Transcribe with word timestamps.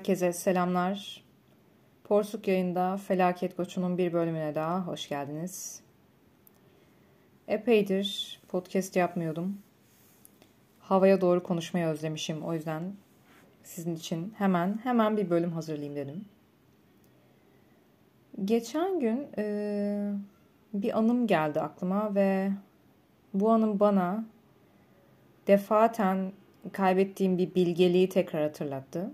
Herkese 0.00 0.32
selamlar. 0.32 1.24
Porsuk 2.04 2.48
yayında 2.48 2.96
Felaket 2.96 3.56
Koçu'nun 3.56 3.98
bir 3.98 4.12
bölümüne 4.12 4.54
daha 4.54 4.86
hoş 4.86 5.08
geldiniz. 5.08 5.80
Epeydir 7.48 8.40
podcast 8.48 8.96
yapmıyordum. 8.96 9.58
Havaya 10.80 11.20
doğru 11.20 11.42
konuşmayı 11.42 11.86
özlemişim. 11.86 12.42
O 12.42 12.54
yüzden 12.54 12.82
sizin 13.62 13.96
için 13.96 14.34
hemen 14.38 14.80
hemen 14.82 15.16
bir 15.16 15.30
bölüm 15.30 15.52
hazırlayayım 15.52 15.96
dedim. 15.96 16.24
Geçen 18.44 19.00
gün 19.00 19.28
e, 19.38 20.12
bir 20.74 20.98
anım 20.98 21.26
geldi 21.26 21.60
aklıma 21.60 22.14
ve 22.14 22.50
bu 23.34 23.50
anım 23.50 23.80
bana 23.80 24.24
defaten 25.46 26.32
kaybettiğim 26.72 27.38
bir 27.38 27.54
bilgeliği 27.54 28.08
tekrar 28.08 28.42
hatırlattı. 28.42 29.10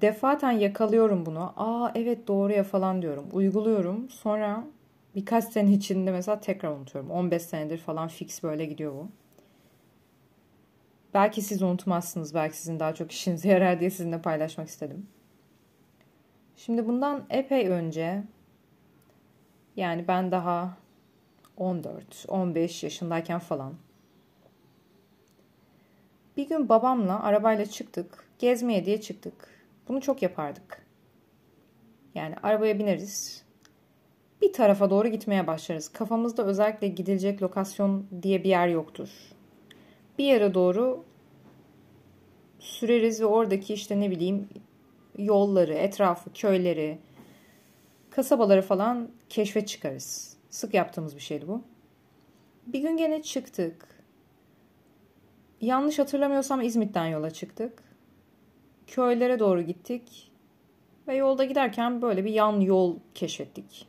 Defaten 0.00 0.50
yakalıyorum 0.50 1.26
bunu. 1.26 1.52
Aa 1.56 1.92
evet 1.94 2.28
doğru 2.28 2.52
ya 2.52 2.64
falan 2.64 3.02
diyorum. 3.02 3.28
Uyguluyorum. 3.32 4.10
Sonra 4.10 4.64
birkaç 5.14 5.44
sene 5.44 5.72
içinde 5.72 6.12
mesela 6.12 6.40
tekrar 6.40 6.70
unutuyorum. 6.70 7.10
15 7.10 7.42
senedir 7.42 7.78
falan 7.78 8.08
fix 8.08 8.42
böyle 8.42 8.64
gidiyor 8.64 8.92
bu. 8.92 9.08
Belki 11.14 11.42
siz 11.42 11.62
unutmazsınız. 11.62 12.34
Belki 12.34 12.56
sizin 12.56 12.80
daha 12.80 12.94
çok 12.94 13.12
işinize 13.12 13.48
yarar 13.52 13.80
diye 13.80 13.90
sizinle 13.90 14.22
paylaşmak 14.22 14.68
istedim. 14.68 15.06
Şimdi 16.56 16.88
bundan 16.88 17.24
epey 17.30 17.68
önce 17.68 18.22
yani 19.76 20.08
ben 20.08 20.30
daha 20.30 20.76
14-15 21.58 22.86
yaşındayken 22.86 23.38
falan 23.38 23.74
bir 26.36 26.48
gün 26.48 26.68
babamla 26.68 27.22
arabayla 27.22 27.66
çıktık. 27.66 28.24
Gezmeye 28.38 28.84
diye 28.86 29.00
çıktık. 29.00 29.34
Bunu 29.88 30.00
çok 30.00 30.22
yapardık. 30.22 30.86
Yani 32.14 32.34
arabaya 32.42 32.78
bineriz. 32.78 33.44
Bir 34.42 34.52
tarafa 34.52 34.90
doğru 34.90 35.08
gitmeye 35.08 35.46
başlarız. 35.46 35.88
Kafamızda 35.88 36.44
özellikle 36.44 36.88
gidilecek 36.88 37.42
lokasyon 37.42 38.06
diye 38.22 38.44
bir 38.44 38.48
yer 38.48 38.68
yoktur. 38.68 39.08
Bir 40.18 40.24
yere 40.24 40.54
doğru 40.54 41.04
süreriz 42.58 43.20
ve 43.20 43.26
oradaki 43.26 43.74
işte 43.74 44.00
ne 44.00 44.10
bileyim 44.10 44.48
yolları, 45.18 45.74
etrafı, 45.74 46.32
köyleri, 46.32 46.98
kasabaları 48.10 48.62
falan 48.62 49.10
keşfe 49.28 49.66
çıkarız. 49.66 50.36
Sık 50.50 50.74
yaptığımız 50.74 51.16
bir 51.16 51.20
şeydi 51.20 51.48
bu. 51.48 51.62
Bir 52.66 52.78
gün 52.78 52.96
gene 52.96 53.22
çıktık. 53.22 53.88
Yanlış 55.60 55.98
hatırlamıyorsam 55.98 56.60
İzmit'ten 56.60 57.06
yola 57.06 57.30
çıktık. 57.30 57.83
Köylere 58.86 59.38
doğru 59.38 59.62
gittik. 59.62 60.30
Ve 61.08 61.14
yolda 61.14 61.44
giderken 61.44 62.02
böyle 62.02 62.24
bir 62.24 62.30
yan 62.30 62.60
yol 62.60 62.98
keşfettik. 63.14 63.88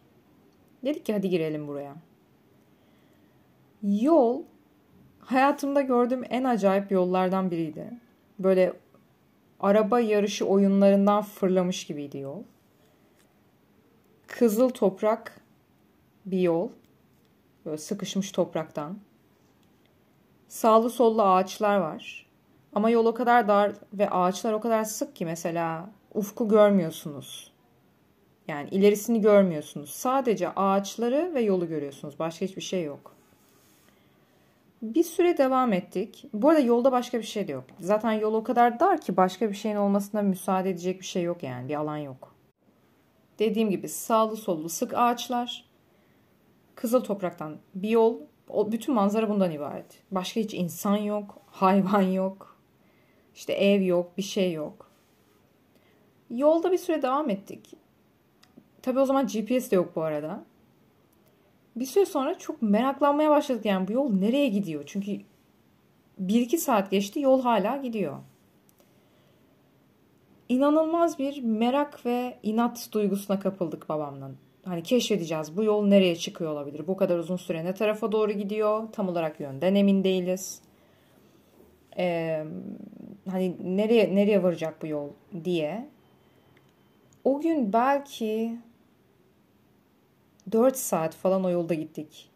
Dedik 0.83 1.05
ki 1.05 1.13
hadi 1.13 1.29
girelim 1.29 1.67
buraya. 1.67 1.95
Yol 3.83 4.43
hayatımda 5.19 5.81
gördüğüm 5.81 6.23
en 6.29 6.43
acayip 6.43 6.91
yollardan 6.91 7.51
biriydi. 7.51 7.89
Böyle 8.39 8.73
araba 9.59 9.99
yarışı 9.99 10.45
oyunlarından 10.45 11.21
fırlamış 11.21 11.85
gibiydi 11.85 12.17
yol. 12.17 12.43
Kızıl 14.27 14.69
toprak 14.69 15.41
bir 16.25 16.39
yol. 16.39 16.69
Böyle 17.65 17.77
sıkışmış 17.77 18.31
topraktan. 18.31 18.99
Sağlı 20.47 20.89
sollu 20.89 21.21
ağaçlar 21.21 21.77
var. 21.77 22.24
Ama 22.75 22.89
yol 22.89 23.05
o 23.05 23.13
kadar 23.13 23.47
dar 23.47 23.71
ve 23.93 24.09
ağaçlar 24.09 24.53
o 24.53 24.59
kadar 24.59 24.83
sık 24.83 25.15
ki 25.15 25.25
mesela 25.25 25.89
ufku 26.13 26.47
görmüyorsunuz. 26.47 27.51
Yani 28.47 28.69
ilerisini 28.69 29.21
görmüyorsunuz. 29.21 29.89
Sadece 29.89 30.49
ağaçları 30.49 31.31
ve 31.33 31.41
yolu 31.41 31.67
görüyorsunuz. 31.67 32.19
Başka 32.19 32.45
hiçbir 32.45 32.61
şey 32.61 32.83
yok. 32.83 33.15
Bir 34.81 35.03
süre 35.03 35.37
devam 35.37 35.73
ettik. 35.73 36.25
Bu 36.33 36.49
arada 36.49 36.61
yolda 36.61 36.91
başka 36.91 37.17
bir 37.17 37.23
şey 37.23 37.47
de 37.47 37.51
yok. 37.51 37.63
Zaten 37.79 38.11
yol 38.11 38.33
o 38.33 38.43
kadar 38.43 38.79
dar 38.79 39.01
ki 39.01 39.17
başka 39.17 39.49
bir 39.49 39.55
şeyin 39.55 39.75
olmasına 39.75 40.21
müsaade 40.21 40.69
edecek 40.69 40.99
bir 40.99 41.05
şey 41.05 41.23
yok 41.23 41.43
yani. 41.43 41.69
Bir 41.69 41.75
alan 41.75 41.97
yok. 41.97 42.35
Dediğim 43.39 43.69
gibi 43.69 43.89
sağlı 43.89 44.37
sollu 44.37 44.69
sık 44.69 44.93
ağaçlar. 44.93 45.65
Kızıl 46.75 47.03
topraktan 47.03 47.57
bir 47.75 47.89
yol 47.89 48.19
o 48.49 48.71
bütün 48.71 48.95
manzara 48.95 49.29
bundan 49.29 49.51
ibaret. 49.51 50.03
Başka 50.11 50.39
hiç 50.39 50.53
insan 50.53 50.97
yok, 50.97 51.37
hayvan 51.47 52.01
yok. 52.01 52.54
İşte 53.35 53.53
ev 53.53 53.81
yok, 53.81 54.17
bir 54.17 54.23
şey 54.23 54.53
yok. 54.53 54.91
Yolda 56.29 56.71
bir 56.71 56.77
süre 56.77 57.01
devam 57.01 57.29
ettik. 57.29 57.73
Tabii 58.81 58.99
o 58.99 59.05
zaman 59.05 59.27
GPS 59.27 59.71
de 59.71 59.75
yok 59.75 59.95
bu 59.95 60.01
arada. 60.01 60.43
Bir 61.75 61.85
süre 61.85 62.05
sonra 62.05 62.37
çok 62.37 62.61
meraklanmaya 62.61 63.29
başladık 63.29 63.65
yani 63.65 63.87
bu 63.87 63.91
yol 63.91 64.13
nereye 64.13 64.47
gidiyor? 64.47 64.83
Çünkü 64.85 65.11
1-2 66.21 66.57
saat 66.57 66.91
geçti 66.91 67.19
yol 67.19 67.41
hala 67.41 67.77
gidiyor. 67.77 68.17
İnanılmaz 70.49 71.19
bir 71.19 71.43
merak 71.43 72.05
ve 72.05 72.39
inat 72.43 72.89
duygusuna 72.91 73.39
kapıldık 73.39 73.89
babamla 73.89 74.31
hani 74.65 74.83
keşfedeceğiz 74.83 75.57
bu 75.57 75.63
yol 75.63 75.85
nereye 75.85 76.15
çıkıyor 76.15 76.51
olabilir. 76.51 76.87
Bu 76.87 76.97
kadar 76.97 77.17
uzun 77.17 77.37
süre 77.37 77.65
ne 77.65 77.73
tarafa 77.73 78.11
doğru 78.11 78.31
gidiyor 78.31 78.87
tam 78.91 79.09
olarak 79.09 79.39
yönden 79.39 79.75
emin 79.75 80.03
değiliz. 80.03 80.61
Ee, 81.97 82.45
hani 83.29 83.77
nereye 83.77 84.15
nereye 84.15 84.43
varacak 84.43 84.81
bu 84.81 84.87
yol 84.87 85.09
diye. 85.43 85.89
O 87.23 87.41
gün 87.41 87.73
belki 87.73 88.57
4 90.51 90.77
saat 90.77 91.15
falan 91.15 91.43
o 91.43 91.49
yolda 91.49 91.73
gittik. 91.73 92.29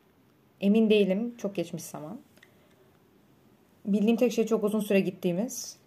Emin 0.61 0.89
değilim. 0.89 1.35
Çok 1.37 1.55
geçmiş 1.55 1.83
zaman. 1.83 2.19
Bildiğim 3.85 4.17
tek 4.17 4.31
şey 4.31 4.45
çok 4.45 4.63
uzun 4.63 4.79
süre 4.79 4.99
gittiğimiz. 4.99 5.77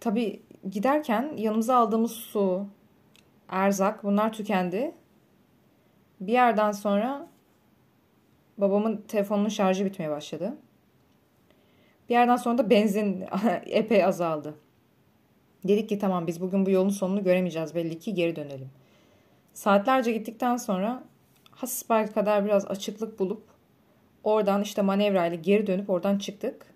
Tabii 0.00 0.42
giderken 0.70 1.32
yanımıza 1.36 1.76
aldığımız 1.76 2.12
su, 2.12 2.66
erzak 3.48 4.04
bunlar 4.04 4.32
tükendi. 4.32 4.94
Bir 6.20 6.32
yerden 6.32 6.72
sonra 6.72 7.28
babamın 8.58 9.04
telefonunun 9.08 9.48
şarjı 9.48 9.84
bitmeye 9.84 10.10
başladı. 10.10 10.56
Bir 12.08 12.14
yerden 12.14 12.36
sonra 12.36 12.58
da 12.58 12.70
benzin 12.70 13.24
epey 13.66 14.04
azaldı. 14.04 14.54
Dedik 15.64 15.88
ki 15.88 15.98
tamam 15.98 16.26
biz 16.26 16.40
bugün 16.40 16.66
bu 16.66 16.70
yolun 16.70 16.88
sonunu 16.88 17.24
göremeyeceğiz 17.24 17.74
belli 17.74 17.98
ki 17.98 18.14
geri 18.14 18.36
dönelim. 18.36 18.70
Saatlerce 19.52 20.12
gittikten 20.12 20.56
sonra 20.56 21.04
hasbel 21.50 22.12
kadar 22.12 22.44
biraz 22.44 22.66
açıklık 22.66 23.18
bulup 23.18 23.42
oradan 24.24 24.62
işte 24.62 24.82
manevrayla 24.82 25.36
geri 25.36 25.66
dönüp 25.66 25.90
oradan 25.90 26.18
çıktık. 26.18 26.74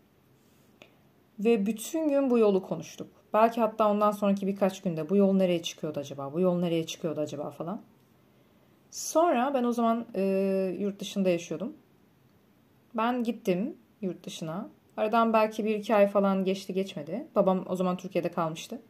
Ve 1.39 1.67
bütün 1.67 2.09
gün 2.09 2.31
bu 2.31 2.39
yolu 2.39 2.63
konuştuk. 2.63 3.09
Belki 3.35 3.61
hatta 3.61 3.91
ondan 3.91 4.11
sonraki 4.11 4.47
birkaç 4.47 4.83
günde 4.83 5.09
bu 5.09 5.17
yol 5.17 5.33
nereye 5.33 5.63
çıkıyordu 5.63 6.01
acaba? 6.01 6.33
Bu 6.33 6.41
yol 6.41 6.59
nereye 6.59 6.87
çıkıyordu 6.87 7.21
acaba 7.21 7.51
falan. 7.51 7.83
Sonra 8.91 9.55
ben 9.55 9.65
o 9.65 9.73
zaman 9.73 10.07
e, 10.15 10.23
yurt 10.79 11.01
dışında 11.01 11.29
yaşıyordum. 11.29 11.73
Ben 12.95 13.25
gittim 13.25 13.77
yurt 14.01 14.27
dışına. 14.27 14.69
Aradan 14.99 15.33
belki 15.33 15.65
bir 15.65 15.75
iki 15.75 15.95
ay 15.95 16.09
falan 16.09 16.45
geçti 16.45 16.75
geçmedi. 16.75 17.27
Babam 17.35 17.65
o 17.69 17.77
zaman 17.77 17.97
Türkiye'de 17.97 18.31
kalmıştı. 18.31 18.83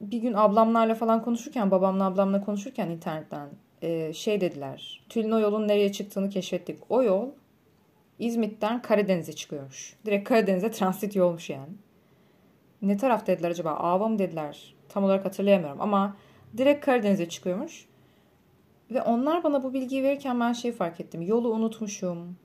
Bir 0.00 0.18
gün 0.18 0.32
ablamlarla 0.32 0.94
falan 0.94 1.22
konuşurken, 1.22 1.70
babamla 1.70 2.06
ablamla 2.06 2.44
konuşurken 2.44 2.90
internetten 2.90 3.48
e, 3.82 4.12
şey 4.12 4.40
dediler. 4.40 5.04
Tülin 5.08 5.30
o 5.30 5.38
yolun 5.38 5.68
nereye 5.68 5.92
çıktığını 5.92 6.30
keşfettik. 6.30 6.78
O 6.88 7.02
yol 7.02 7.28
İzmit'ten 8.18 8.82
Karadeniz'e 8.82 9.32
çıkıyormuş. 9.32 9.96
Direkt 10.04 10.28
Karadeniz'e 10.28 10.70
transit 10.70 11.16
yolmuş 11.16 11.50
yani 11.50 11.72
ne 12.82 12.96
taraf 12.96 13.26
dediler 13.26 13.50
acaba? 13.50 13.70
Ava 13.70 14.08
mı 14.08 14.18
dediler? 14.18 14.74
Tam 14.88 15.04
olarak 15.04 15.24
hatırlayamıyorum 15.24 15.80
ama 15.80 16.16
direkt 16.56 16.84
Karadeniz'e 16.84 17.28
çıkıyormuş. 17.28 17.86
Ve 18.90 19.02
onlar 19.02 19.44
bana 19.44 19.62
bu 19.62 19.74
bilgiyi 19.74 20.02
verirken 20.02 20.40
ben 20.40 20.52
şey 20.52 20.72
fark 20.72 21.00
ettim. 21.00 21.22
Yolu 21.22 21.48
unutmuşum. 21.50 22.36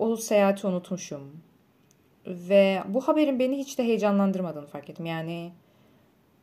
O 0.00 0.16
seyahati 0.16 0.66
unutmuşum. 0.66 1.20
Ve 2.26 2.82
bu 2.88 3.00
haberin 3.00 3.38
beni 3.38 3.58
hiç 3.58 3.78
de 3.78 3.84
heyecanlandırmadığını 3.84 4.66
fark 4.66 4.90
ettim. 4.90 5.06
Yani 5.06 5.52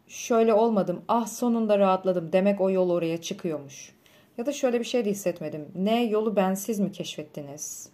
şöyle 0.07 0.53
olmadım. 0.53 1.01
Ah 1.07 1.27
sonunda 1.27 1.79
rahatladım. 1.79 2.31
Demek 2.33 2.61
o 2.61 2.69
yol 2.69 2.89
oraya 2.89 3.21
çıkıyormuş. 3.21 3.95
Ya 4.37 4.45
da 4.45 4.53
şöyle 4.53 4.79
bir 4.79 4.85
şey 4.85 5.05
de 5.05 5.09
hissetmedim. 5.09 5.71
Ne 5.75 6.03
yolu 6.03 6.35
bensiz 6.35 6.79
mi 6.79 6.91
keşfettiniz? 6.91 7.89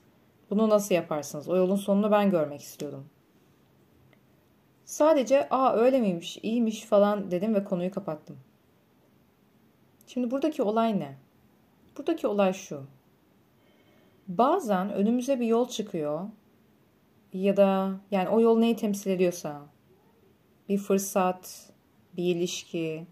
Bunu 0.50 0.70
nasıl 0.70 0.96
yaparsınız? 0.96 1.50
O 1.50 1.56
yolun 1.56 1.76
sonunu 1.76 2.12
ben 2.12 2.30
görmek 2.30 2.62
istiyordum. 2.62 3.06
Sadece 4.86 5.50
aa 5.50 5.74
öyle 5.74 6.00
miymiş, 6.00 6.40
iyiymiş 6.44 6.86
falan 6.86 7.32
dedim 7.32 7.56
ve 7.56 7.64
konuyu 7.64 7.92
kapattım. 7.92 8.38
Şimdi 10.08 10.32
buradaki 10.32 10.64
olay 10.64 11.00
ne? 11.00 11.18
Buradaki 11.98 12.28
olay 12.28 12.54
şu. 12.54 12.84
Bazen 14.28 14.94
önümüze 14.94 15.40
bir 15.40 15.46
yol 15.46 15.68
çıkıyor 15.68 16.30
ya 17.34 17.58
da 17.58 17.92
yani 18.12 18.30
o 18.30 18.42
yol 18.42 18.58
neyi 18.58 18.76
temsil 18.76 19.12
ediyorsa 19.12 19.62
bir 20.70 20.78
fırsat, 20.78 21.72
bir 22.18 22.36
ilişki, 22.36 23.08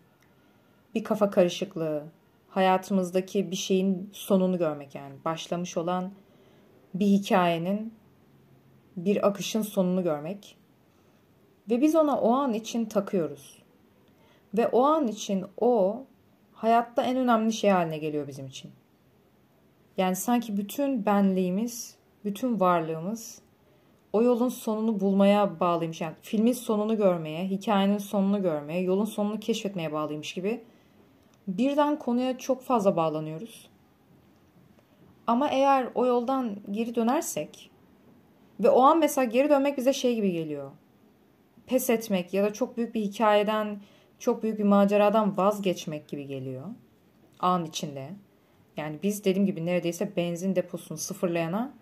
bir 0.96 1.04
kafa 1.04 1.30
karışıklığı, 1.30 2.04
hayatımızdaki 2.50 3.52
bir 3.52 3.56
şeyin 3.56 4.10
sonunu 4.14 4.58
görmek 4.58 4.96
yani 4.96 5.16
başlamış 5.26 5.78
olan 5.78 6.12
bir 6.94 7.06
hikayenin 7.06 7.94
bir 8.98 9.28
akışın 9.28 9.62
sonunu 9.62 10.04
görmek 10.04 10.58
ve 11.70 11.82
biz 11.82 11.96
ona 11.96 12.22
o 12.22 12.32
an 12.32 12.54
için 12.54 12.86
takıyoruz. 12.86 13.62
Ve 14.58 14.68
o 14.68 14.84
an 14.84 15.08
için 15.08 15.46
o 15.58 16.04
hayatta 16.54 17.04
en 17.04 17.18
önemli 17.18 17.54
şey 17.54 17.70
haline 17.70 17.98
geliyor 17.98 18.28
bizim 18.28 18.48
için. 18.48 18.72
Yani 19.98 20.16
sanki 20.16 20.58
bütün 20.58 21.06
benliğimiz, 21.06 21.96
bütün 22.26 22.60
varlığımız 22.60 23.42
o 24.14 24.22
yolun 24.22 24.50
sonunu 24.50 25.00
bulmaya 25.00 25.60
bağlıymış. 25.60 26.02
Yani 26.02 26.16
filmin 26.22 26.54
sonunu 26.54 26.98
görmeye, 26.98 27.48
hikayenin 27.48 27.98
sonunu 27.98 28.42
görmeye, 28.42 28.82
yolun 28.82 29.06
sonunu 29.06 29.40
keşfetmeye 29.40 29.92
bağlıymış 29.92 30.34
gibi. 30.34 30.64
Birden 31.48 32.00
konuya 32.00 32.38
çok 32.38 32.62
fazla 32.62 32.96
bağlanıyoruz. 32.96 33.70
Ama 35.28 35.50
eğer 35.50 35.90
o 35.96 36.06
yoldan 36.06 36.58
geri 36.72 36.96
dönersek 36.96 37.72
ve 38.60 38.70
o 38.70 38.82
an 38.82 39.00
mesela 39.00 39.26
geri 39.26 39.50
dönmek 39.50 39.78
bize 39.78 39.94
şey 39.94 40.16
gibi 40.16 40.32
geliyor. 40.32 40.72
Pes 41.68 41.90
etmek 41.90 42.34
ya 42.34 42.44
da 42.44 42.54
çok 42.54 42.78
büyük 42.78 42.96
bir 42.96 43.02
hikayeden, 43.02 43.82
çok 44.20 44.44
büyük 44.44 44.60
bir 44.60 44.64
maceradan 44.64 45.38
vazgeçmek 45.38 46.08
gibi 46.08 46.28
geliyor. 46.28 46.66
An 47.40 47.66
içinde. 47.66 48.10
Yani 48.78 49.00
biz 49.04 49.26
dediğim 49.26 49.46
gibi 49.46 49.66
neredeyse 49.66 50.16
benzin 50.16 50.56
deposunu 50.56 50.98
sıfırlayana 50.98 51.74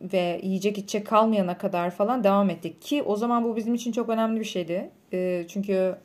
ve 0.00 0.40
yiyecek 0.42 0.78
içecek 0.78 1.06
kalmayana 1.06 1.58
kadar 1.58 1.90
falan 1.90 2.24
devam 2.24 2.50
ettik. 2.50 2.82
Ki 2.82 3.02
o 3.02 3.16
zaman 3.16 3.44
bu 3.44 3.56
bizim 3.56 3.74
için 3.74 3.92
çok 3.92 4.08
önemli 4.08 4.40
bir 4.40 4.44
şeydi. 4.44 4.90
E, 5.12 5.44
çünkü 5.48 5.96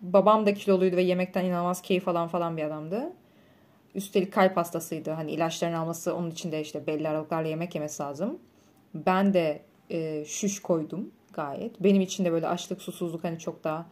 babam 0.00 0.46
da 0.46 0.54
kiloluydu 0.54 0.96
ve 0.96 1.02
yemekten 1.02 1.44
inanılmaz 1.44 1.82
keyif 1.82 2.08
alan 2.08 2.28
falan 2.28 2.56
bir 2.56 2.62
adamdı. 2.62 3.12
Üstelik 3.94 4.32
kalp 4.32 4.56
hastasıydı. 4.56 5.10
Hani 5.10 5.30
ilaçlarını 5.30 5.78
alması 5.78 6.14
onun 6.14 6.30
için 6.30 6.52
de 6.52 6.60
işte 6.60 6.86
belli 6.86 7.08
aralıklarla 7.08 7.48
yemek 7.48 7.74
yemesi 7.74 8.02
lazım. 8.02 8.38
Ben 8.94 9.34
de 9.34 9.62
e, 9.90 10.24
şüş 10.24 10.62
koydum 10.62 11.10
gayet. 11.32 11.82
Benim 11.82 12.02
için 12.02 12.24
de 12.24 12.32
böyle 12.32 12.48
açlık, 12.48 12.82
susuzluk 12.82 13.24
hani 13.24 13.38
çok 13.38 13.64
daha 13.64 13.86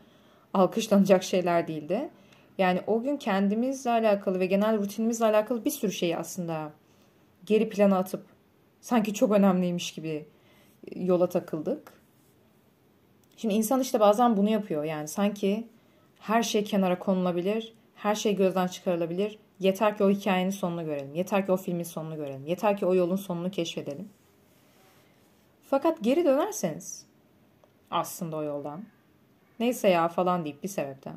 alkışlanacak 0.54 1.22
şeyler 1.22 1.68
değildi. 1.68 2.10
Yani 2.58 2.80
o 2.86 3.02
gün 3.02 3.16
kendimizle 3.16 3.90
alakalı 3.90 4.40
ve 4.40 4.46
genel 4.46 4.78
rutinimizle 4.78 5.24
alakalı 5.24 5.64
bir 5.64 5.70
sürü 5.70 5.92
şeyi 5.92 6.16
aslında 6.16 6.72
geri 7.46 7.68
plana 7.68 7.98
atıp 7.98 8.24
sanki 8.80 9.14
çok 9.14 9.32
önemliymiş 9.32 9.92
gibi 9.92 10.26
yola 10.96 11.28
takıldık. 11.28 11.92
Şimdi 13.36 13.54
insan 13.54 13.80
işte 13.80 14.00
bazen 14.00 14.36
bunu 14.36 14.50
yapıyor. 14.50 14.84
Yani 14.84 15.08
sanki 15.08 15.68
her 16.18 16.42
şey 16.42 16.64
kenara 16.64 16.98
konulabilir, 16.98 17.74
her 17.94 18.14
şey 18.14 18.36
gözden 18.36 18.66
çıkarılabilir. 18.66 19.38
Yeter 19.60 19.96
ki 19.96 20.04
o 20.04 20.10
hikayenin 20.10 20.50
sonunu 20.50 20.84
görelim. 20.84 21.14
Yeter 21.14 21.46
ki 21.46 21.52
o 21.52 21.56
filmin 21.56 21.84
sonunu 21.84 22.16
görelim. 22.16 22.46
Yeter 22.46 22.76
ki 22.76 22.86
o 22.86 22.94
yolun 22.94 23.16
sonunu 23.16 23.50
keşfedelim. 23.50 24.08
Fakat 25.70 26.02
geri 26.02 26.24
dönerseniz 26.24 27.06
aslında 27.90 28.36
o 28.36 28.42
yoldan 28.42 28.84
neyse 29.60 29.88
ya 29.88 30.08
falan 30.08 30.44
deyip 30.44 30.62
bir 30.62 30.68
sebepten 30.68 31.14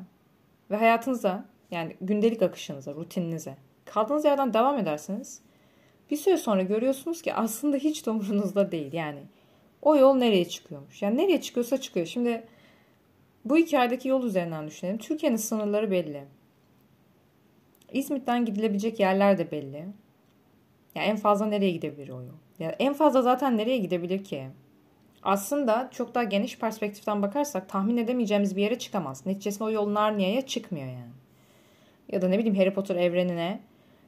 ve 0.70 0.76
hayatınıza 0.76 1.44
yani 1.70 1.96
gündelik 2.00 2.42
akışınıza, 2.42 2.94
rutininize 2.94 3.56
kaldığınız 3.84 4.24
yerden 4.24 4.54
devam 4.54 4.78
ederseniz 4.78 5.40
bir 6.10 6.16
süre 6.16 6.36
sonra 6.36 6.62
görüyorsunuz 6.62 7.22
ki 7.22 7.34
aslında 7.34 7.76
hiç 7.76 8.06
de 8.06 8.10
umurunuzda 8.10 8.72
değil. 8.72 8.92
Yani 8.92 9.22
o 9.82 9.96
yol 9.96 10.14
nereye 10.14 10.48
çıkıyormuş? 10.48 11.02
Yani 11.02 11.18
nereye 11.18 11.40
çıkıyorsa 11.40 11.80
çıkıyor. 11.80 12.06
Şimdi 12.06 12.44
bu 13.44 13.56
hikayedeki 13.56 14.08
yol 14.08 14.24
üzerinden 14.24 14.66
düşünelim. 14.66 14.98
Türkiye'nin 14.98 15.36
sınırları 15.36 15.90
belli. 15.90 16.24
İzmit'ten 17.92 18.44
gidilebilecek 18.44 19.00
yerler 19.00 19.38
de 19.38 19.50
belli. 19.50 19.86
Yani 20.94 21.06
en 21.06 21.16
fazla 21.16 21.46
nereye 21.46 21.70
gidebilir 21.70 22.08
o 22.08 22.22
yol? 22.22 22.34
Yani 22.58 22.74
en 22.78 22.92
fazla 22.92 23.22
zaten 23.22 23.56
nereye 23.56 23.78
gidebilir 23.78 24.24
ki? 24.24 24.46
Aslında 25.24 25.90
çok 25.92 26.14
daha 26.14 26.24
geniş 26.24 26.58
perspektiften 26.58 27.22
bakarsak 27.22 27.68
tahmin 27.68 27.96
edemeyeceğimiz 27.96 28.56
bir 28.56 28.62
yere 28.62 28.78
çıkamaz. 28.78 29.26
Neticesinde 29.26 29.64
o 29.64 29.70
yol 29.70 29.94
Narnia'ya 29.94 30.46
çıkmıyor 30.46 30.86
yani. 30.86 31.12
Ya 32.12 32.22
da 32.22 32.28
ne 32.28 32.38
bileyim 32.38 32.56
Harry 32.56 32.74
Potter 32.74 32.96
evrenine 32.96 33.60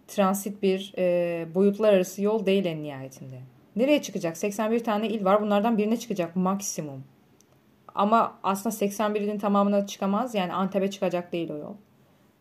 transit 0.09 0.63
bir 0.63 0.93
e, 0.99 1.47
boyutlar 1.55 1.93
arası 1.93 2.23
yol 2.23 2.47
değil 2.47 2.65
en 2.65 2.83
nihayetinde. 2.83 3.41
Nereye 3.77 4.03
çıkacak? 4.03 4.37
81 4.37 4.85
tane 4.85 5.09
il 5.09 5.25
var. 5.25 5.43
Bunlardan 5.43 5.79
birine 5.79 5.97
çıkacak 5.97 6.37
maksimum. 6.37 7.05
Ama 7.95 8.39
aslında 8.43 8.71
81 8.71 9.21
ilin 9.21 9.39
tamamına 9.39 9.87
çıkamaz. 9.87 10.35
Yani 10.35 10.53
Antep'e 10.53 10.91
çıkacak 10.91 11.33
değil 11.33 11.51
o 11.51 11.57
yol. 11.57 11.75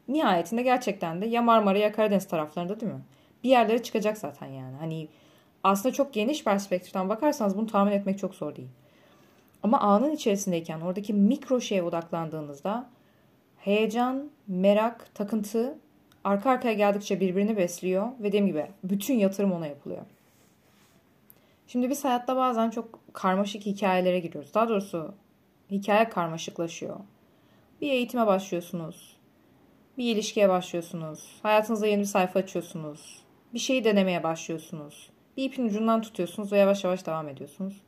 Nihayetinde 0.07 0.61
gerçekten 0.61 1.21
de 1.21 1.25
ya 1.25 1.41
Marmara 1.41 1.77
ya 1.77 1.91
Karadeniz 1.91 2.27
taraflarında 2.27 2.79
değil 2.79 2.91
mi? 2.91 3.01
Bir 3.43 3.49
yerlere 3.49 3.83
çıkacak 3.83 4.17
zaten 4.17 4.47
yani. 4.47 4.75
Hani 4.77 5.07
aslında 5.65 5.93
çok 5.93 6.13
geniş 6.13 6.43
perspektiften 6.43 7.09
bakarsanız 7.09 7.57
bunu 7.57 7.67
tahmin 7.67 7.91
etmek 7.91 8.19
çok 8.19 8.35
zor 8.35 8.55
değil. 8.55 8.67
Ama 9.63 9.79
anın 9.79 10.11
içerisindeyken 10.11 10.81
oradaki 10.81 11.13
mikro 11.13 11.61
şeye 11.61 11.83
odaklandığınızda 11.83 12.89
heyecan, 13.57 14.29
merak, 14.47 15.15
takıntı 15.15 15.77
arka 16.23 16.49
arkaya 16.49 16.73
geldikçe 16.73 17.19
birbirini 17.19 17.57
besliyor 17.57 18.07
ve 18.19 18.23
dediğim 18.23 18.47
gibi 18.47 18.67
bütün 18.83 19.13
yatırım 19.13 19.51
ona 19.51 19.67
yapılıyor. 19.67 20.01
Şimdi 21.67 21.89
biz 21.89 22.05
hayatta 22.05 22.35
bazen 22.35 22.69
çok 22.69 22.99
karmaşık 23.13 23.65
hikayelere 23.65 24.19
giriyoruz. 24.19 24.53
Daha 24.53 24.69
doğrusu 24.69 25.13
hikaye 25.71 26.09
karmaşıklaşıyor. 26.09 26.99
Bir 27.81 27.89
eğitime 27.89 28.27
başlıyorsunuz. 28.27 29.17
Bir 29.97 30.15
ilişkiye 30.15 30.49
başlıyorsunuz. 30.49 31.39
Hayatınızda 31.43 31.87
yeni 31.87 32.01
bir 32.01 32.05
sayfa 32.05 32.39
açıyorsunuz. 32.39 33.21
Bir 33.53 33.59
şeyi 33.59 33.83
denemeye 33.83 34.23
başlıyorsunuz. 34.23 35.14
Bir 35.37 35.43
ipin 35.43 35.65
ucundan 35.65 36.01
tutuyorsunuz 36.01 36.51
ve 36.51 36.57
yavaş 36.57 36.83
yavaş 36.83 37.05
devam 37.05 37.29
ediyorsunuz. 37.29 37.81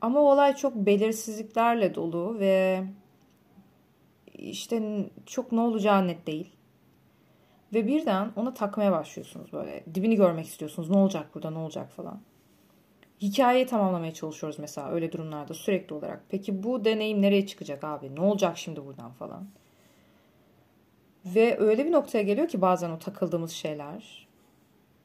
Ama 0.00 0.20
olay 0.20 0.56
çok 0.56 0.74
belirsizliklerle 0.74 1.94
dolu 1.94 2.38
ve 2.38 2.84
işte 4.34 5.06
çok 5.26 5.52
ne 5.52 5.60
olacağı 5.60 6.06
net 6.06 6.26
değil. 6.26 6.52
Ve 7.74 7.86
birden 7.86 8.32
ona 8.36 8.54
takmaya 8.54 8.92
başlıyorsunuz 8.92 9.52
böyle. 9.52 9.84
Dibini 9.94 10.16
görmek 10.16 10.46
istiyorsunuz. 10.46 10.90
Ne 10.90 10.96
olacak 10.96 11.34
burada 11.34 11.50
ne 11.50 11.58
olacak 11.58 11.90
falan. 11.92 12.20
Hikayeyi 13.22 13.66
tamamlamaya 13.66 14.14
çalışıyoruz 14.14 14.58
mesela 14.58 14.90
öyle 14.90 15.12
durumlarda 15.12 15.54
sürekli 15.54 15.94
olarak. 15.94 16.24
Peki 16.28 16.62
bu 16.62 16.84
deneyim 16.84 17.22
nereye 17.22 17.46
çıkacak 17.46 17.84
abi? 17.84 18.14
Ne 18.14 18.20
olacak 18.20 18.58
şimdi 18.58 18.86
buradan 18.86 19.12
falan. 19.12 19.48
Ve 21.24 21.58
öyle 21.58 21.86
bir 21.86 21.92
noktaya 21.92 22.22
geliyor 22.22 22.48
ki 22.48 22.60
bazen 22.60 22.90
o 22.90 22.98
takıldığımız 22.98 23.50
şeyler 23.50 24.28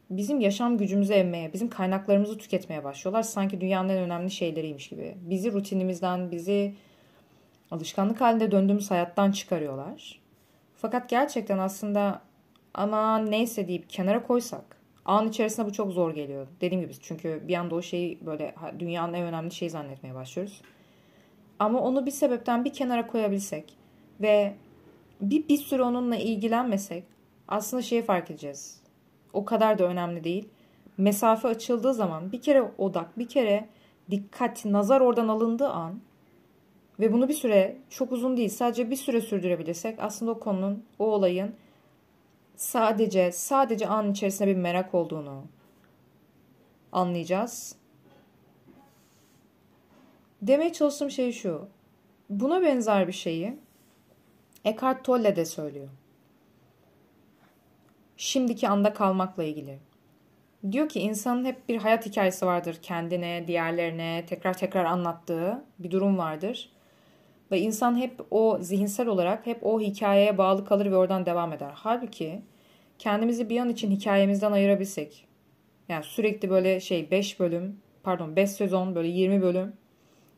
bizim 0.09 0.39
yaşam 0.39 0.77
gücümüzü 0.77 1.13
emmeye, 1.13 1.53
bizim 1.53 1.69
kaynaklarımızı 1.69 2.37
tüketmeye 2.37 2.83
başlıyorlar. 2.83 3.23
Sanki 3.23 3.61
dünyanın 3.61 3.89
en 3.89 3.97
önemli 3.97 4.31
şeyleriymiş 4.31 4.89
gibi. 4.89 5.15
Bizi 5.21 5.53
rutinimizden, 5.53 6.31
bizi 6.31 6.75
alışkanlık 7.71 8.21
halinde 8.21 8.51
döndüğümüz 8.51 8.91
hayattan 8.91 9.31
çıkarıyorlar. 9.31 10.21
Fakat 10.75 11.09
gerçekten 11.09 11.57
aslında 11.57 12.21
ama 12.73 13.17
neyse 13.17 13.67
deyip 13.67 13.89
kenara 13.89 14.23
koysak 14.23 14.77
an 15.05 15.27
içerisinde 15.27 15.65
bu 15.67 15.73
çok 15.73 15.91
zor 15.91 16.13
geliyor. 16.15 16.47
Dediğim 16.61 16.83
gibi 16.83 16.93
çünkü 17.01 17.43
bir 17.47 17.55
anda 17.55 17.75
o 17.75 17.81
şeyi 17.81 18.25
böyle 18.25 18.55
dünyanın 18.79 19.13
en 19.13 19.23
önemli 19.23 19.51
şeyi 19.51 19.69
zannetmeye 19.69 20.15
başlıyoruz. 20.15 20.61
Ama 21.59 21.79
onu 21.79 22.05
bir 22.05 22.11
sebepten 22.11 22.65
bir 22.65 22.73
kenara 22.73 23.07
koyabilsek 23.07 23.77
ve 24.21 24.55
bir, 25.21 25.47
bir 25.47 25.57
süre 25.57 25.83
onunla 25.83 26.15
ilgilenmesek 26.15 27.03
aslında 27.47 27.83
şeyi 27.83 28.01
fark 28.01 28.31
edeceğiz 28.31 28.84
o 29.35 29.45
kadar 29.45 29.79
da 29.79 29.83
önemli 29.83 30.23
değil. 30.23 30.49
Mesafe 30.97 31.47
açıldığı 31.47 31.93
zaman 31.93 32.31
bir 32.31 32.41
kere 32.41 32.71
odak, 32.77 33.19
bir 33.19 33.27
kere 33.27 33.69
dikkat, 34.11 34.65
nazar 34.65 35.01
oradan 35.01 35.27
alındığı 35.27 35.69
an 35.69 35.99
ve 36.99 37.13
bunu 37.13 37.29
bir 37.29 37.33
süre 37.33 37.77
çok 37.89 38.11
uzun 38.11 38.37
değil 38.37 38.49
sadece 38.49 38.89
bir 38.89 38.95
süre 38.95 39.21
sürdürebilirsek 39.21 39.99
aslında 39.99 40.31
o 40.31 40.39
konunun, 40.39 40.83
o 40.99 41.05
olayın 41.05 41.55
sadece 42.55 43.31
sadece 43.31 43.87
an 43.87 44.11
içerisinde 44.11 44.47
bir 44.47 44.55
merak 44.55 44.93
olduğunu 44.93 45.43
anlayacağız. 46.91 47.75
Demeye 50.41 50.73
çalıştığım 50.73 51.11
şey 51.11 51.31
şu. 51.31 51.67
Buna 52.29 52.61
benzer 52.61 53.07
bir 53.07 53.13
şeyi 53.13 53.57
Eckhart 54.65 55.03
Tolle 55.03 55.35
de 55.35 55.45
söylüyor 55.45 55.89
şimdiki 58.17 58.69
anda 58.69 58.93
kalmakla 58.93 59.43
ilgili. 59.43 59.79
Diyor 60.71 60.89
ki 60.89 60.99
insanın 60.99 61.45
hep 61.45 61.69
bir 61.69 61.77
hayat 61.77 62.05
hikayesi 62.05 62.45
vardır 62.45 62.77
kendine, 62.81 63.43
diğerlerine 63.47 64.23
tekrar 64.27 64.57
tekrar 64.57 64.85
anlattığı 64.85 65.63
bir 65.79 65.91
durum 65.91 66.17
vardır. 66.17 66.69
Ve 67.51 67.59
insan 67.59 67.97
hep 67.97 68.21
o 68.31 68.57
zihinsel 68.61 69.07
olarak 69.07 69.45
hep 69.45 69.65
o 69.65 69.81
hikayeye 69.81 70.37
bağlı 70.37 70.65
kalır 70.65 70.91
ve 70.91 70.95
oradan 70.95 71.25
devam 71.25 71.53
eder. 71.53 71.71
Halbuki 71.73 72.41
kendimizi 72.99 73.49
bir 73.49 73.59
an 73.59 73.69
için 73.69 73.91
hikayemizden 73.91 74.51
ayırabilsek, 74.51 75.27
yani 75.89 76.03
sürekli 76.03 76.49
böyle 76.49 76.79
şey 76.79 77.11
5 77.11 77.39
bölüm 77.39 77.79
pardon 78.03 78.35
5 78.35 78.49
sezon 78.49 78.95
böyle 78.95 79.07
20 79.07 79.41
bölüm 79.41 79.73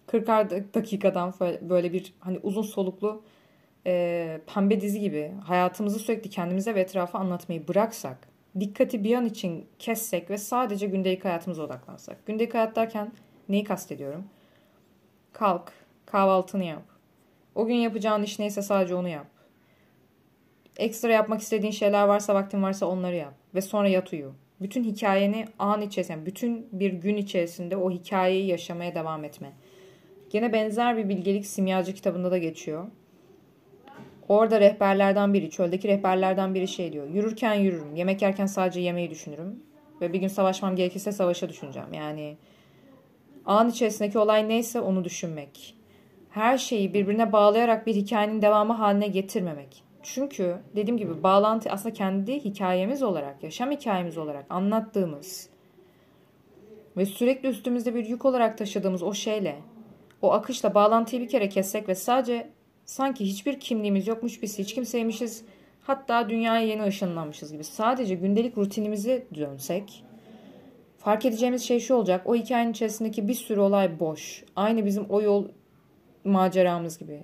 40 0.08 0.28
dakikadan 0.74 1.34
böyle 1.62 1.94
bir 1.94 2.14
hani 2.20 2.40
uzun 2.44 2.62
soluklu 2.62 3.24
e, 3.88 4.42
pembe 4.54 4.82
dizi 4.82 5.00
gibi 5.00 5.32
hayatımızı 5.44 6.00
sürekli 6.00 6.30
kendimize 6.30 6.76
ve 6.76 6.82
etrafa 6.82 7.20
anlatmayı 7.20 7.68
bıraksak, 7.68 8.28
dikkati 8.60 9.04
bir 9.04 9.16
an 9.16 9.26
için 9.26 9.66
kessek 9.80 10.30
ve 10.30 10.38
sadece 10.38 10.88
gündelik 10.88 11.26
hayatımıza 11.26 11.64
odaklansak. 11.64 12.26
Gündelik 12.26 12.54
hayat 12.54 12.76
derken 12.76 13.12
neyi 13.50 13.64
kastediyorum? 13.64 14.26
Kalk, 15.34 15.74
kahvaltını 16.06 16.64
yap. 16.64 16.84
O 17.56 17.66
gün 17.66 17.76
yapacağın 17.76 18.24
iş 18.24 18.40
neyse 18.40 18.62
sadece 18.62 18.96
onu 18.96 19.08
yap. 19.08 19.28
Ekstra 20.78 21.12
yapmak 21.12 21.42
istediğin 21.42 21.72
şeyler 21.72 22.08
varsa, 22.08 22.36
vaktin 22.36 22.64
varsa 22.64 22.86
onları 22.86 23.16
yap. 23.16 23.34
Ve 23.56 23.62
sonra 23.62 23.88
yat 23.88 24.14
uyu. 24.14 24.34
Bütün 24.62 24.84
hikayeni 24.84 25.46
an 25.60 25.82
içerisinde, 25.82 26.26
bütün 26.26 26.68
bir 26.72 26.94
gün 26.94 27.18
içerisinde 27.18 27.78
o 27.78 27.92
hikayeyi 27.92 28.48
yaşamaya 28.48 28.96
devam 28.96 29.24
etme. 29.24 29.52
Gene 30.30 30.54
benzer 30.54 30.98
bir 30.98 31.10
bilgelik 31.10 31.46
simyacı 31.46 31.94
kitabında 31.94 32.32
da 32.32 32.38
geçiyor. 32.38 32.88
Orada 34.30 34.60
rehberlerden 34.60 35.34
biri, 35.34 35.50
çöldeki 35.50 35.88
rehberlerden 35.88 36.56
biri 36.56 36.68
şey 36.68 36.94
diyor. 36.94 37.08
Yürürken 37.10 37.54
yürürüm, 37.54 37.96
yemek 37.96 38.22
yerken 38.22 38.46
sadece 38.46 38.80
yemeği 38.80 39.10
düşünürüm. 39.10 39.64
Ve 40.02 40.14
bir 40.14 40.20
gün 40.20 40.28
savaşmam 40.28 40.76
gerekirse 40.76 41.12
savaşa 41.12 41.50
düşüneceğim. 41.50 41.94
Yani 41.94 42.38
an 43.46 43.70
içerisindeki 43.70 44.20
olay 44.20 44.50
neyse 44.50 44.82
onu 44.82 45.04
düşünmek. 45.04 45.76
Her 46.30 46.58
şeyi 46.58 46.94
birbirine 46.94 47.32
bağlayarak 47.32 47.88
bir 47.88 47.96
hikayenin 47.96 48.42
devamı 48.42 48.74
haline 48.74 49.08
getirmemek. 49.08 49.84
Çünkü 50.04 50.58
dediğim 50.76 50.98
gibi 50.98 51.24
bağlantı 51.24 51.70
aslında 51.70 51.94
kendi 51.94 52.46
hikayemiz 52.46 53.04
olarak, 53.04 53.44
yaşam 53.44 53.72
hikayemiz 53.72 54.18
olarak 54.18 54.46
anlattığımız 54.50 55.50
ve 56.98 57.06
sürekli 57.06 57.50
üstümüzde 57.50 57.96
bir 57.96 58.06
yük 58.06 58.26
olarak 58.26 58.58
taşıdığımız 58.58 59.04
o 59.04 59.14
şeyle, 59.14 59.56
o 60.22 60.32
akışla 60.32 60.74
bağlantıyı 60.74 61.22
bir 61.22 61.28
kere 61.28 61.50
kessek 61.50 61.90
ve 61.90 61.96
sadece 61.96 62.50
sanki 62.88 63.26
hiçbir 63.26 63.60
kimliğimiz 63.60 64.08
yokmuş 64.08 64.42
biz 64.42 64.60
hiç 64.60 64.74
kimseymişiz, 64.74 65.46
hatta 65.82 66.30
dünyaya 66.30 66.68
yeni 66.68 66.84
ışınlanmışız 66.84 67.52
gibi 67.52 67.64
sadece 67.64 68.16
gündelik 68.16 68.58
rutinimizi 68.58 69.26
dönsek, 69.36 70.04
fark 70.98 71.26
edeceğimiz 71.26 71.64
şey 71.64 71.80
şu 71.80 71.94
olacak, 71.94 72.22
o 72.26 72.36
hikayenin 72.36 72.72
içerisindeki 72.72 73.28
bir 73.28 73.34
sürü 73.34 73.60
olay 73.60 74.00
boş. 74.00 74.44
Aynı 74.56 74.86
bizim 74.86 75.06
o 75.10 75.22
yol 75.22 75.48
maceramız 76.24 76.98
gibi. 76.98 77.24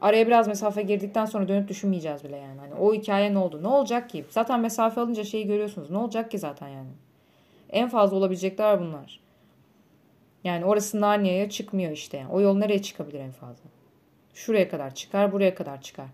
Araya 0.00 0.26
biraz 0.26 0.48
mesafe 0.48 0.82
girdikten 0.82 1.24
sonra 1.24 1.48
dönüp 1.48 1.68
düşünmeyeceğiz 1.68 2.24
bile 2.24 2.36
yani. 2.36 2.60
Hani 2.60 2.74
o 2.74 2.94
hikaye 2.94 3.34
ne 3.34 3.38
oldu? 3.38 3.62
Ne 3.62 3.68
olacak 3.68 4.10
ki? 4.10 4.24
Zaten 4.30 4.60
mesafe 4.60 5.00
alınca 5.00 5.24
şeyi 5.24 5.46
görüyorsunuz. 5.46 5.90
Ne 5.90 5.98
olacak 5.98 6.30
ki 6.30 6.38
zaten 6.38 6.68
yani? 6.68 6.90
En 7.70 7.88
fazla 7.88 8.16
olabilecekler 8.16 8.80
bunlar. 8.80 9.20
Yani 10.44 10.64
orası 10.64 11.00
Narnia'ya 11.00 11.50
çıkmıyor 11.50 11.92
işte. 11.92 12.26
O 12.32 12.40
yol 12.40 12.58
nereye 12.58 12.82
çıkabilir 12.82 13.20
en 13.20 13.32
fazla? 13.32 13.64
Şuraya 14.36 14.68
kadar 14.68 14.94
çıkar, 14.94 15.32
buraya 15.32 15.54
kadar 15.54 15.82
çıkar. 15.82 16.06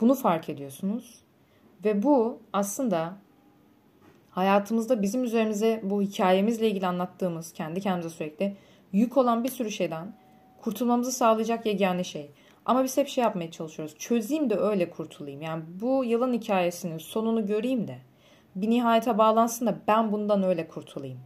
Bunu 0.00 0.14
fark 0.14 0.48
ediyorsunuz. 0.48 1.20
Ve 1.84 2.02
bu 2.02 2.38
aslında 2.52 3.16
hayatımızda 4.30 5.02
bizim 5.02 5.24
üzerimize 5.24 5.80
bu 5.84 6.02
hikayemizle 6.02 6.68
ilgili 6.70 6.86
anlattığımız, 6.86 7.52
kendi 7.52 7.80
kendimize 7.80 8.10
sürekli 8.10 8.56
yük 8.92 9.16
olan 9.16 9.44
bir 9.44 9.48
sürü 9.48 9.70
şeyden 9.70 10.14
kurtulmamızı 10.62 11.12
sağlayacak 11.12 11.66
yegane 11.66 12.04
şey. 12.04 12.30
Ama 12.66 12.84
biz 12.84 12.96
hep 12.96 13.08
şey 13.08 13.24
yapmaya 13.24 13.50
çalışıyoruz. 13.50 13.94
Çözeyim 13.98 14.50
de 14.50 14.56
öyle 14.56 14.90
kurtulayım. 14.90 15.42
Yani 15.42 15.62
bu 15.80 16.04
yılın 16.04 16.32
hikayesinin 16.32 16.98
sonunu 16.98 17.46
göreyim 17.46 17.88
de 17.88 17.98
bir 18.56 18.70
nihayete 18.70 19.18
bağlansın 19.18 19.66
da 19.66 19.78
ben 19.88 20.12
bundan 20.12 20.42
öyle 20.42 20.68
kurtulayım. 20.68 21.18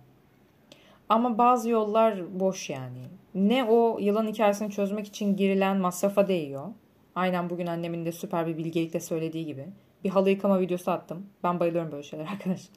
Ama 1.08 1.38
bazı 1.38 1.70
yollar 1.70 2.40
boş 2.40 2.70
yani. 2.70 3.02
Ne 3.34 3.64
o 3.64 3.98
yılan 4.00 4.26
hikayesini 4.26 4.70
çözmek 4.70 5.06
için 5.06 5.36
girilen 5.36 5.76
masrafa 5.76 6.28
değiyor. 6.28 6.66
Aynen 7.14 7.50
bugün 7.50 7.66
annemin 7.66 8.04
de 8.04 8.12
süper 8.12 8.46
bir 8.46 8.56
bilgelikle 8.56 9.00
söylediği 9.00 9.46
gibi. 9.46 9.66
Bir 10.04 10.10
halı 10.10 10.30
yıkama 10.30 10.60
videosu 10.60 10.90
attım. 10.90 11.26
Ben 11.42 11.60
bayılıyorum 11.60 11.92
böyle 11.92 12.02
şeyler 12.02 12.26
arkadaşlar. 12.32 12.76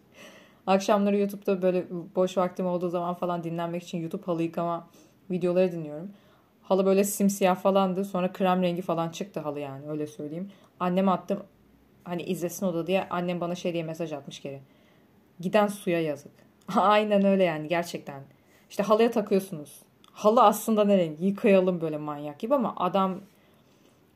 Akşamları 0.68 1.18
YouTube'da 1.18 1.62
böyle 1.62 1.86
boş 2.16 2.38
vaktim 2.38 2.66
olduğu 2.66 2.90
zaman 2.90 3.14
falan 3.14 3.44
dinlenmek 3.44 3.84
için 3.84 3.98
YouTube 3.98 4.24
halı 4.26 4.44
yıkama 4.44 4.88
videoları 5.32 5.72
dinliyorum. 5.72 6.12
Halı 6.62 6.86
böyle 6.86 7.04
simsiyah 7.04 7.56
falandı. 7.56 8.06
Sonra 8.06 8.34
krem 8.34 8.62
rengi 8.62 8.82
falan 8.82 9.10
çıktı 9.10 9.40
halı 9.40 9.60
yani 9.60 9.90
öyle 9.90 10.08
söyleyeyim. 10.08 10.52
Anneme 10.80 11.12
attım. 11.12 11.44
Hani 12.04 12.24
izlesin 12.24 12.66
o 12.66 12.74
da 12.74 12.88
diye 12.88 13.10
annem 13.10 13.42
bana 13.42 13.56
şey 13.56 13.74
diye 13.74 13.84
mesaj 13.84 14.14
atmış 14.14 14.42
geri. 14.42 14.62
Giden 15.40 15.68
suya 15.68 16.02
yazık. 16.02 16.47
Aynen 16.76 17.26
öyle 17.26 17.44
yani 17.44 17.68
gerçekten. 17.68 18.24
İşte 18.70 18.84
halıya 18.84 19.12
takıyorsunuz. 19.12 19.80
Halı 20.12 20.44
aslında 20.44 20.84
ne 20.84 20.98
renk? 20.98 21.22
Yıkayalım 21.22 21.82
böyle 21.82 21.98
manyak 21.98 22.40
gibi 22.40 22.56
ama 22.56 22.74
adam 22.78 23.22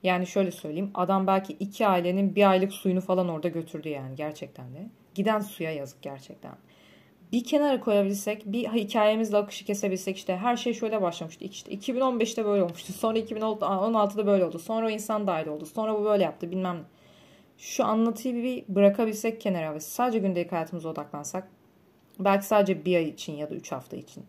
yani 0.04 0.28
şöyle 0.28 0.52
söyleyeyim. 0.52 0.92
Adam 0.94 1.28
belki 1.28 1.54
iki 1.54 1.88
ailenin 1.88 2.36
bir 2.36 2.50
aylık 2.50 2.74
suyunu 2.74 3.02
falan 3.02 3.30
orada 3.30 3.48
götürdü 3.48 3.90
yani 3.90 4.16
gerçekten 4.16 4.74
de. 4.74 4.90
Giden 5.16 5.40
suya 5.40 5.72
yazık 5.72 6.02
gerçekten 6.02 6.54
bir 7.32 7.44
kenara 7.44 7.80
koyabilsek, 7.80 8.46
bir 8.46 8.68
hikayemizle 8.68 9.38
akışı 9.38 9.66
kesebilsek 9.66 10.18
işte 10.18 10.38
her 10.38 10.58
şey 10.58 10.74
şöyle 10.74 11.02
başlamıştı. 11.02 11.46
İşte 11.46 11.72
2015'te 11.72 12.46
böyle 12.46 12.64
olmuştu. 12.64 12.94
Sonra 12.94 13.20
2016'da 13.20 14.28
böyle 14.28 14.46
oldu. 14.46 14.60
Sonra 14.60 14.86
o 14.86 14.90
insan 14.90 15.28
dahil 15.28 15.48
oldu. 15.48 15.66
Sonra 15.66 16.00
bu 16.00 16.06
böyle 16.06 16.24
yaptı 16.24 16.52
bilmem 16.52 16.76
ne. 16.76 16.84
Şu 17.58 17.86
anlatıyı 17.86 18.44
bir 18.44 18.76
bırakabilsek 18.76 19.42
kenara 19.42 19.74
ve 19.74 19.80
sadece 19.80 20.20
gündelik 20.20 20.52
hayatımıza 20.52 20.90
odaklansak 20.90 21.48
belki 22.26 22.46
sadece 22.46 22.86
bir 22.86 22.96
ay 22.96 23.10
için 23.10 23.34
ya 23.34 23.50
da 23.50 23.56
üç 23.56 23.72
hafta 23.72 23.98
için. 23.98 24.26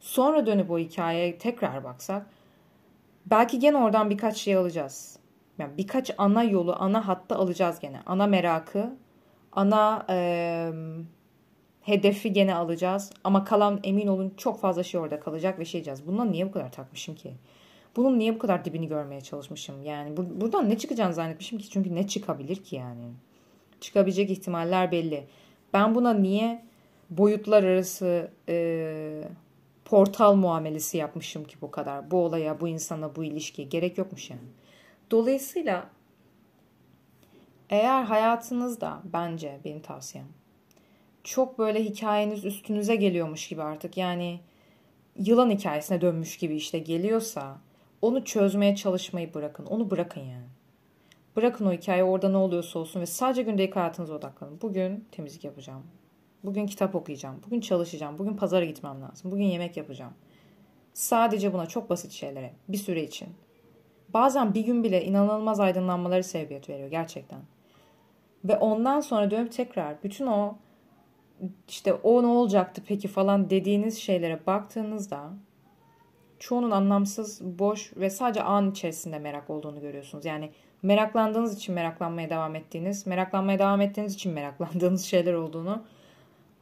Sonra 0.00 0.46
dönüp 0.46 0.70
o 0.70 0.78
hikayeye 0.78 1.38
tekrar 1.38 1.84
baksak 1.84 2.26
belki 3.26 3.58
gene 3.58 3.76
oradan 3.76 4.10
birkaç 4.10 4.36
şey 4.36 4.56
alacağız. 4.56 5.18
Yani 5.58 5.78
birkaç 5.78 6.10
ana 6.18 6.42
yolu, 6.42 6.76
ana 6.78 7.08
hatta 7.08 7.36
alacağız 7.36 7.80
gene. 7.80 8.00
Ana 8.06 8.26
merakı, 8.26 8.96
ana... 9.52 10.06
Ee, 10.10 10.72
hedefi 11.82 12.32
gene 12.32 12.54
alacağız. 12.54 13.12
Ama 13.24 13.44
kalan 13.44 13.80
emin 13.84 14.06
olun 14.06 14.34
çok 14.36 14.60
fazla 14.60 14.82
şey 14.82 15.00
orada 15.00 15.20
kalacak 15.20 15.58
ve 15.58 15.64
şey 15.64 15.72
diyeceğiz. 15.72 16.06
Bundan 16.06 16.32
niye 16.32 16.46
bu 16.46 16.52
kadar 16.52 16.72
takmışım 16.72 17.14
ki? 17.14 17.32
Bunun 17.96 18.18
niye 18.18 18.34
bu 18.34 18.38
kadar 18.38 18.64
dibini 18.64 18.88
görmeye 18.88 19.20
çalışmışım? 19.20 19.82
Yani 19.82 20.16
bur- 20.16 20.40
buradan 20.40 20.68
ne 20.68 20.78
çıkacağını 20.78 21.14
zannetmişim 21.14 21.58
ki. 21.58 21.70
Çünkü 21.70 21.94
ne 21.94 22.06
çıkabilir 22.06 22.56
ki 22.56 22.76
yani? 22.76 23.04
Çıkabilecek 23.80 24.30
ihtimaller 24.30 24.92
belli. 24.92 25.26
Ben 25.72 25.94
buna 25.94 26.14
niye 26.14 26.64
boyutlar 27.18 27.64
arası 27.64 28.30
e, 28.48 29.24
portal 29.84 30.34
muamelesi 30.34 30.96
yapmışım 30.96 31.44
ki 31.44 31.56
bu 31.60 31.70
kadar? 31.70 32.10
Bu 32.10 32.24
olaya, 32.24 32.60
bu 32.60 32.68
insana, 32.68 33.16
bu 33.16 33.24
ilişkiye 33.24 33.68
gerek 33.68 33.98
yokmuş 33.98 34.30
yani. 34.30 34.40
Dolayısıyla 35.10 35.90
eğer 37.70 38.02
hayatınızda 38.02 39.02
bence 39.04 39.60
benim 39.64 39.80
tavsiyem 39.80 40.26
çok 41.24 41.58
böyle 41.58 41.84
hikayeniz 41.84 42.44
üstünüze 42.44 42.96
geliyormuş 42.96 43.48
gibi 43.48 43.62
artık 43.62 43.96
yani 43.96 44.40
yılan 45.16 45.50
hikayesine 45.50 46.00
dönmüş 46.00 46.36
gibi 46.36 46.56
işte 46.56 46.78
geliyorsa 46.78 47.58
onu 48.02 48.24
çözmeye 48.24 48.76
çalışmayı 48.76 49.34
bırakın. 49.34 49.66
Onu 49.66 49.90
bırakın 49.90 50.20
yani. 50.20 50.46
Bırakın 51.36 51.66
o 51.66 51.72
hikaye 51.72 52.04
orada 52.04 52.28
ne 52.28 52.36
oluyorsa 52.36 52.78
olsun 52.78 53.00
ve 53.00 53.06
sadece 53.06 53.42
gündelik 53.42 53.76
hayatınıza 53.76 54.14
odaklanın. 54.14 54.60
Bugün 54.62 55.04
temizlik 55.12 55.44
yapacağım. 55.44 55.82
Bugün 56.44 56.66
kitap 56.66 56.94
okuyacağım. 56.94 57.40
Bugün 57.46 57.60
çalışacağım. 57.60 58.18
Bugün 58.18 58.36
pazara 58.36 58.64
gitmem 58.64 59.02
lazım. 59.02 59.30
Bugün 59.30 59.44
yemek 59.44 59.76
yapacağım. 59.76 60.12
Sadece 60.92 61.52
buna 61.52 61.66
çok 61.66 61.90
basit 61.90 62.12
şeylere 62.12 62.52
bir 62.68 62.76
süre 62.76 63.02
için. 63.02 63.28
Bazen 64.14 64.54
bir 64.54 64.60
gün 64.60 64.84
bile 64.84 65.04
inanılmaz 65.04 65.60
aydınlanmaları 65.60 66.24
sebebiyet 66.24 66.68
veriyor 66.68 66.90
gerçekten. 66.90 67.40
Ve 68.44 68.56
ondan 68.56 69.00
sonra 69.00 69.30
dönüp 69.30 69.52
tekrar 69.52 70.02
bütün 70.02 70.26
o 70.26 70.54
işte 71.68 71.92
o 71.92 72.22
ne 72.22 72.26
olacaktı 72.26 72.82
peki 72.86 73.08
falan 73.08 73.50
dediğiniz 73.50 73.98
şeylere 73.98 74.46
baktığınızda 74.46 75.30
çoğunun 76.38 76.70
anlamsız, 76.70 77.40
boş 77.58 77.92
ve 77.96 78.10
sadece 78.10 78.42
an 78.42 78.70
içerisinde 78.70 79.18
merak 79.18 79.50
olduğunu 79.50 79.80
görüyorsunuz. 79.80 80.24
Yani 80.24 80.50
meraklandığınız 80.82 81.56
için 81.56 81.74
meraklanmaya 81.74 82.30
devam 82.30 82.54
ettiğiniz, 82.54 83.06
meraklanmaya 83.06 83.58
devam 83.58 83.80
ettiğiniz 83.80 84.14
için 84.14 84.32
meraklandığınız 84.32 85.04
şeyler 85.04 85.34
olduğunu 85.34 85.82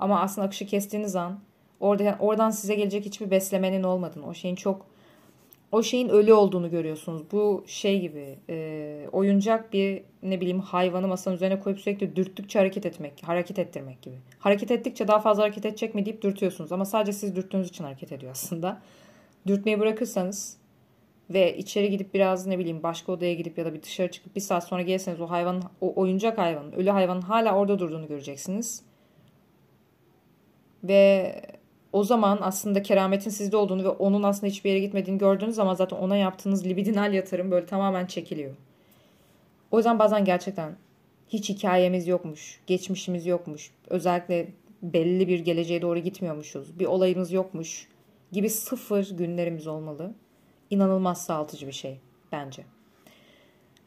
ama 0.01 0.21
aslında 0.21 0.47
akışı 0.47 0.67
kestiğiniz 0.67 1.17
an 1.17 1.41
orada 1.81 2.17
oradan 2.21 2.51
size 2.51 2.75
gelecek 2.75 3.05
hiçbir 3.05 3.31
beslemenin 3.31 3.83
olmadığını, 3.83 4.27
o 4.27 4.35
şeyin 4.35 4.55
çok 4.55 4.87
o 5.73 5.83
şeyin 5.83 6.09
ölü 6.09 6.33
olduğunu 6.33 6.71
görüyorsunuz. 6.71 7.23
Bu 7.33 7.65
şey 7.67 8.01
gibi 8.01 8.39
e, 8.49 9.07
oyuncak 9.13 9.73
bir 9.73 10.03
ne 10.23 10.41
bileyim 10.41 10.61
hayvanı 10.61 11.09
masanın 11.09 11.37
üzerine 11.37 11.61
koyup 11.61 11.81
sürekli 11.81 12.17
dürttükçe 12.17 12.59
hareket 12.59 12.87
etmek, 12.87 13.23
hareket 13.23 13.59
ettirmek 13.59 14.03
gibi. 14.03 14.15
Hareket 14.39 14.71
ettikçe 14.71 15.09
daha 15.09 15.19
fazla 15.19 15.43
hareket 15.43 15.67
edecek 15.67 15.95
mi 15.95 16.07
deyip 16.07 16.23
dürtüyorsunuz 16.23 16.73
ama 16.73 16.85
sadece 16.85 17.13
siz 17.13 17.37
dürttüğünüz 17.37 17.69
için 17.69 17.85
hareket 17.85 18.13
ediyor 18.13 18.33
aslında. 18.33 18.83
Dürtmeyi 19.47 19.81
bırakırsanız 19.81 20.57
ve 21.31 21.57
içeri 21.57 21.91
gidip 21.91 22.15
biraz 22.15 22.47
ne 22.47 22.59
bileyim 22.59 22.83
başka 22.83 23.13
odaya 23.13 23.35
gidip 23.35 23.59
ya 23.59 23.65
da 23.65 23.75
bir 23.75 23.83
dışarı 23.83 24.11
çıkıp 24.11 24.37
bir 24.37 24.41
saat 24.41 24.65
sonra 24.65 24.83
gelirseniz 24.83 25.21
o 25.21 25.31
hayvanın, 25.31 25.63
o 25.81 26.01
oyuncak 26.01 26.39
hayvanın, 26.39 26.73
ölü 26.73 26.91
hayvanın 26.91 27.21
hala 27.21 27.57
orada 27.57 27.79
durduğunu 27.79 28.09
göreceksiniz. 28.09 28.90
Ve 30.85 31.35
o 31.93 32.05
zaman 32.05 32.39
aslında 32.43 32.83
kerametin 32.83 33.31
sizde 33.31 33.57
olduğunu 33.57 33.85
ve 33.85 33.89
onun 33.89 34.23
aslında 34.23 34.47
hiçbir 34.47 34.71
yere 34.71 34.81
gitmediğini 34.81 35.19
gördüğünüz 35.19 35.55
zaman 35.55 35.75
zaten 35.75 35.97
ona 35.97 36.17
yaptığınız 36.17 36.67
libidinal 36.67 37.15
yatırım 37.15 37.51
böyle 37.51 37.67
tamamen 37.67 38.07
çekiliyor. 38.07 38.55
O 39.71 39.77
yüzden 39.77 39.99
bazen 39.99 40.25
gerçekten 40.25 40.77
hiç 41.29 41.49
hikayemiz 41.49 42.09
yokmuş, 42.09 42.61
geçmişimiz 42.67 43.27
yokmuş, 43.27 43.71
özellikle 43.89 44.49
belli 44.83 45.29
bir 45.29 45.39
geleceğe 45.39 45.83
doğru 45.83 45.99
gitmiyormuşuz, 45.99 46.79
bir 46.79 46.87
olayımız 46.87 47.33
yokmuş 47.33 47.89
gibi 48.33 48.51
sıfır 48.51 49.11
günlerimiz 49.11 49.67
olmalı. 49.67 50.15
İnanılmaz 50.71 51.25
sağaltıcı 51.25 51.67
bir 51.67 51.73
şey 51.73 52.01
bence. 52.33 52.63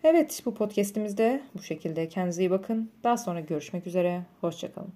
Evet 0.03 0.41
bu 0.45 0.53
podcastimizde 0.53 1.43
bu 1.57 1.63
şekilde. 1.63 2.09
Kendinize 2.09 2.43
iyi 2.43 2.51
bakın. 2.51 2.91
Daha 3.03 3.17
sonra 3.17 3.39
görüşmek 3.39 3.87
üzere. 3.87 4.25
Hoşçakalın. 4.41 4.93